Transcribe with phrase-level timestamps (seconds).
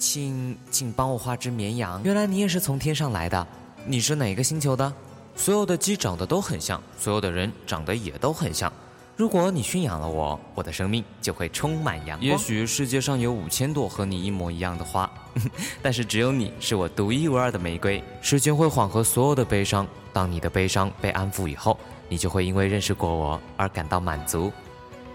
[0.00, 2.00] 请请帮我画只绵羊。
[2.02, 3.46] 原来你也是从天上来的，
[3.84, 4.90] 你是哪个星球的？
[5.36, 8.72] 所有的鸡长得都很像，所有的人长得也都很像。
[9.14, 12.22] 如果你驯养了我，我的生命就会充满阳光。
[12.22, 15.08] 也许世界上有五千朵和你一模一样的花，
[15.82, 18.02] 但是只有你是我独一无二的玫瑰。
[18.22, 21.78] 时间会缓和所有的悲伤，当你的悲伤被安抚以后，
[22.08, 24.50] 你就会因为认识过我而感到满足。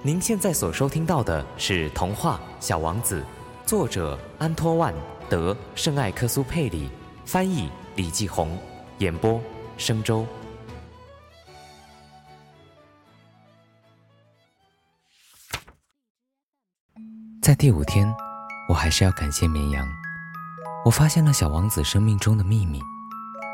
[0.04, 3.22] 您现在所收听到的是童话《小王子》，
[3.66, 4.93] 作者安托万·
[5.27, 6.87] 德·圣艾克苏佩里，
[7.25, 8.56] 翻译李继红，
[9.00, 9.42] 演播。
[9.75, 10.25] 生粥。
[17.42, 18.07] 在第五天，
[18.70, 19.86] 我还是要感谢绵羊。
[20.86, 22.79] 我发现了小王子生命中的秘密。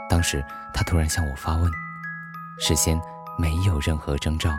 [0.10, 1.72] 当时他突然向我发问，
[2.60, 3.00] 事先
[3.40, 4.52] 没有任何征兆，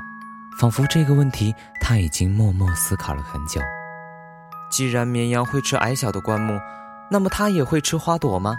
[0.59, 3.60] 仿佛这个问题他已经默默思考了很久。
[4.73, 6.59] 既然绵羊会吃矮小的灌木，
[7.11, 8.57] 那么它也会吃花朵吗？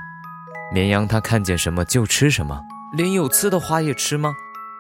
[0.72, 2.62] 绵羊它看见什么就吃什么。
[2.96, 4.32] 连有刺的花也吃吗？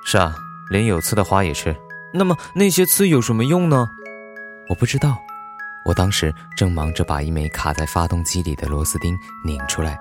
[0.05, 0.35] 是啊，
[0.69, 1.75] 连有刺的花也吃。
[2.13, 3.89] 那么那些刺有什么用呢？
[4.69, 5.17] 我不知道。
[5.85, 9.99] 我当时正忙着把一枚卡在发动机里的螺丝钉拧出来。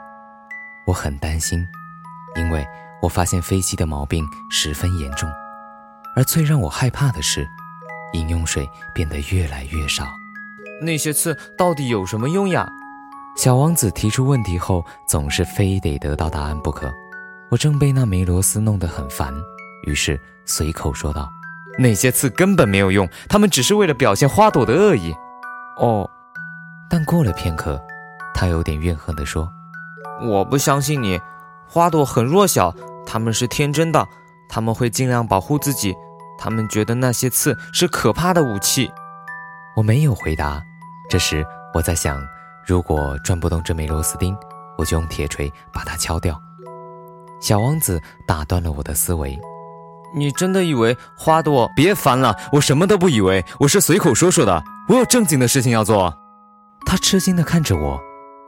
[0.87, 1.67] 我很担心，
[2.37, 2.65] 因为
[3.01, 5.29] 我发现飞机的毛病十分严重。
[6.15, 7.49] 而最让我害怕的是，
[8.13, 10.07] 饮用水变得越来越少。
[10.81, 12.69] 那些刺到底有什么用呀？
[13.37, 16.93] 小王子提出问题后，总是非得得到答案不可。
[17.51, 19.33] 我正被那枚螺丝弄得很烦，
[19.87, 21.29] 于是随口说道
[21.79, 25.15] ：“那些刺根本没有用，它们只是为了表现花朵的恶意。”
[25.79, 26.09] 哦，
[26.91, 27.81] 但过了片刻，
[28.35, 29.51] 他有点怨恨地说
[30.23, 31.21] ：“我不相信你，
[31.67, 32.75] 花朵很弱小，
[33.07, 34.07] 他们是天真的，
[34.49, 35.95] 他们会尽量保护自己，
[36.39, 38.91] 他们觉得那些刺是可怕的武器。”
[39.75, 40.63] 我没有回答。
[41.09, 42.23] 这时我在想，
[42.67, 44.37] 如果转不动这枚螺丝钉，
[44.79, 46.41] 我就用铁锤把它敲掉。
[47.41, 49.39] 小王子打断了我的思维，
[50.15, 51.69] 你真的以为花朵？
[51.75, 54.63] 别烦了，我什么都不以为，我是随口说说的。
[54.89, 56.17] 我有正经的事情要做。
[56.87, 58.01] 他吃惊地看着我，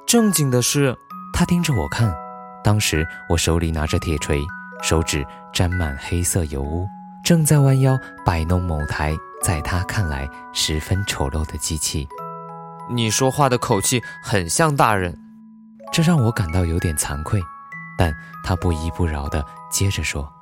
[0.07, 0.97] 正经的事。
[1.33, 2.15] 他盯着我看，
[2.63, 4.41] 当时我手里拿着铁锤，
[4.83, 6.87] 手指沾满黑色油污，
[7.25, 12.09] 正在弯腰摆弄某台在他看来十分丑陋的机器。
[12.91, 15.15] 你说话的口气很像大人，
[15.93, 17.43] 这让我感到有点惭愧。
[17.99, 18.11] 但
[18.43, 20.33] 他不依不饶的接着说：“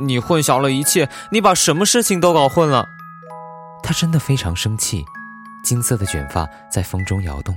[0.00, 2.86] 你混淆了一切，你把什么事情都搞混了。”
[3.84, 5.04] 他真的非常生气，
[5.62, 7.54] 金色的卷发在风中摇动。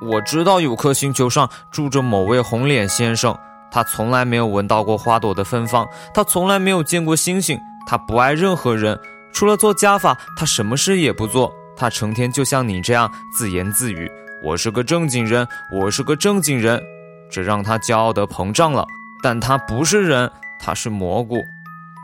[0.00, 3.38] 我知道有颗星球上住着某位红脸先生，
[3.70, 8.98] 他从来没有闻到过花朵的芬芳，他从来没有见过星星，他不爱任何人，
[9.34, 11.52] 除了做加法，他什么事也不做。
[11.76, 14.08] 他成天就像你这样自言自语
[14.44, 16.80] ：“我是个正经人，我是个正经人。”
[17.28, 18.86] 这让他骄傲的膨胀了，
[19.24, 20.30] 但他不是人，
[20.60, 21.36] 他是蘑菇，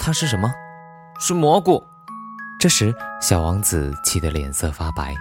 [0.01, 0.53] 他是什么？
[1.21, 1.81] 是蘑菇。
[2.59, 2.93] 这时，
[3.23, 5.15] 小王子气得脸色发白。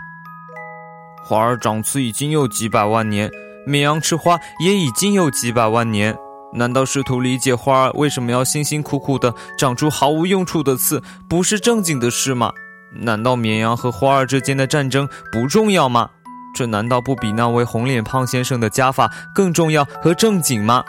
[1.24, 3.30] 花儿长刺已经有几百万年，
[3.68, 6.18] 绵羊吃花也已经有几百万年。
[6.52, 12.52] 难道试图理解花儿为什么要辛辛苦苦地长出毫无用处的刺，不是正经的事吗？
[12.92, 16.10] 难道绵羊和花儿之间的战争不重要吗？
[16.56, 20.84] 这难道不比那位红脸胖先生的加法更重要和正经吗？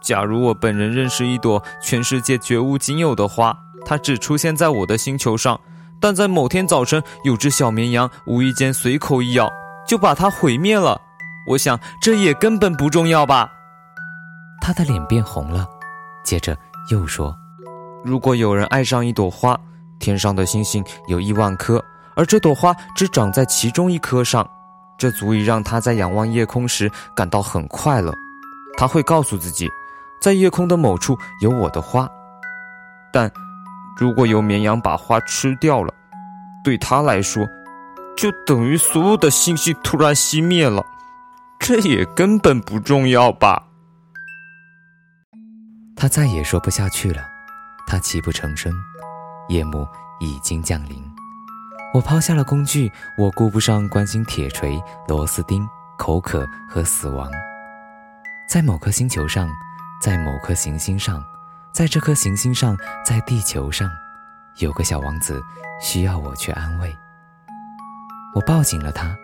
[0.00, 3.56] 假如我本人认识一朵全世界绝无仅有的花，
[3.86, 5.60] 它只出现在我的星球上，
[6.00, 9.48] 但在某天早晨，有只小绵羊无意间随口一咬，
[9.86, 11.00] 就把它毁灭了。
[11.46, 13.48] 我想这也根本不重要吧。
[14.62, 15.68] 他的脸变红了，
[16.22, 16.56] 接着
[16.88, 17.36] 又说
[18.04, 19.58] ：“如果有人爱上一朵花，
[19.98, 21.84] 天上的星星有亿万颗，
[22.14, 24.48] 而这朵花只长在其中一颗上。”
[24.98, 28.14] 这足以让他在仰望夜空时感到很快乐。
[28.76, 29.68] 他会告诉自己，
[30.20, 32.08] 在夜空的某处有我的花。
[33.12, 33.28] 但，
[33.96, 35.92] 如果有绵羊把花吃掉了，
[36.62, 37.44] 对他来说，
[38.16, 40.84] 就等于所有的星星突然熄灭了。
[41.58, 43.60] 这也根本不重要吧？
[46.02, 47.22] 他再也说不下去了，
[47.86, 48.74] 他泣不成声。
[49.48, 49.86] 夜幕
[50.18, 51.00] 已经降临。
[51.94, 55.64] 我抛下了工具，我顾不上关心铁锤、螺丝钉、
[55.96, 57.30] 口渴和死亡。
[58.48, 59.48] 在某颗星球上，
[60.02, 61.24] 在某颗行星上，
[61.72, 62.76] 在这颗行星上，
[63.06, 63.88] 在地球上，
[64.56, 65.40] 有个小王子
[65.80, 66.92] 需要我去安慰。
[68.34, 69.16] 我抱紧了他，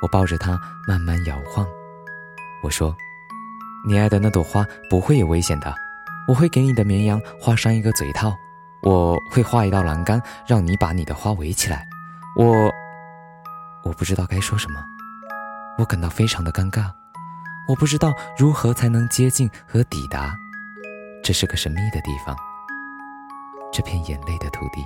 [0.00, 0.56] 我抱着他
[0.86, 1.66] 慢慢摇晃。
[2.62, 2.94] 我说
[3.84, 5.74] ：“你爱的那朵花不会有危险的，
[6.30, 8.32] 我会给你的绵羊画上一个嘴套，
[8.82, 11.84] 我会画一道栏杆，让你把你的花围起来。”
[12.38, 12.70] 我，
[13.82, 14.80] 我不知道该说什么。
[15.76, 16.84] 我感到非常的尴尬，
[17.68, 20.32] 我不知道如何才能接近和抵达。
[21.20, 22.36] 这是个神秘的地方，
[23.72, 24.84] 这片眼泪的土地。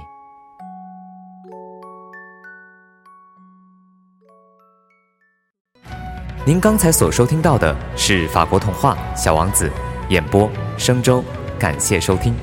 [6.46, 9.68] 您刚才所收听到的是法国童话《小王子》，
[10.08, 11.24] 演播生周，
[11.58, 12.34] 感谢收听。